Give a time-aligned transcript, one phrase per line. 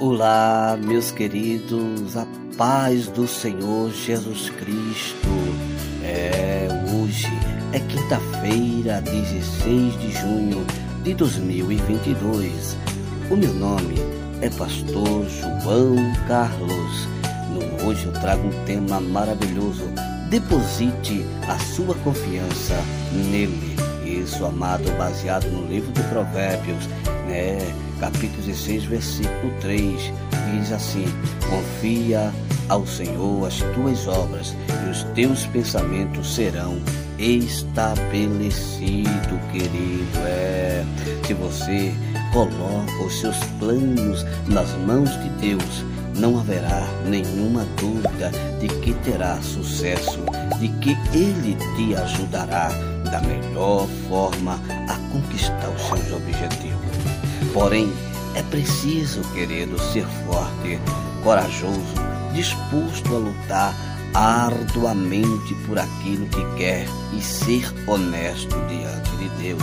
[0.00, 2.26] Olá, meus queridos, a
[2.58, 5.28] paz do Senhor Jesus Cristo.
[6.02, 7.28] É hoje,
[7.72, 10.66] é quinta-feira, 16 de junho
[11.04, 12.76] de 2022.
[13.30, 13.94] O meu nome
[14.42, 15.94] é Pastor João
[16.26, 17.08] Carlos.
[17.50, 19.84] No hoje eu trago um tema maravilhoso.
[20.28, 22.74] Deposite a sua confiança
[23.12, 23.76] nele.
[24.04, 26.84] Isso, amado, baseado no livro de Provérbios,
[27.28, 27.83] né?
[28.00, 30.12] Capítulo 16, versículo 3,
[30.52, 31.06] diz assim:
[31.48, 32.32] Confia
[32.68, 34.54] ao Senhor as tuas obras
[34.86, 36.78] e os teus pensamentos serão
[37.18, 40.18] estabelecidos, querido.
[40.26, 40.84] É,
[41.26, 41.92] se você
[42.32, 45.84] coloca os seus planos nas mãos de Deus,
[46.16, 48.30] não haverá nenhuma dúvida
[48.60, 50.20] de que terá sucesso,
[50.60, 52.68] de que Ele te ajudará
[53.10, 56.73] da melhor forma a conquistar os seus objetivos.
[57.54, 57.90] Porém,
[58.34, 60.76] é preciso, querido, ser forte,
[61.22, 61.94] corajoso,
[62.34, 63.74] disposto a lutar
[64.12, 66.84] arduamente por aquilo que quer
[67.16, 69.62] e ser honesto diante de Deus.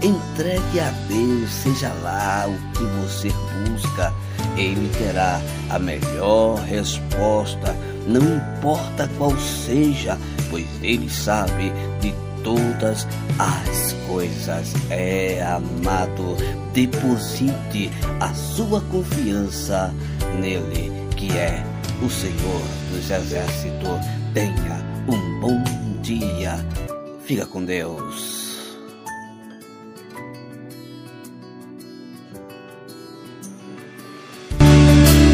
[0.00, 3.32] Entregue a Deus, seja lá o que você
[3.66, 4.14] busca,
[4.56, 10.16] Ele terá a melhor resposta, não importa qual seja,
[10.48, 13.06] pois Ele sabe de todas
[13.38, 14.74] as coisas.
[14.90, 16.36] É, amado,
[16.72, 17.90] deposite
[18.20, 19.92] a sua confiança
[20.40, 21.64] nele, que é
[22.02, 24.00] o Senhor dos Exércitos.
[24.34, 25.62] Tenha um bom
[26.02, 26.64] dia.
[27.24, 28.42] Fica com Deus.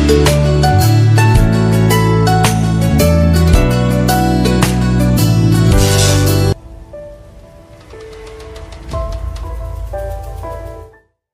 [0.09, 0.48] thank